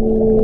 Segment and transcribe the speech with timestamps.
[0.00, 0.39] you.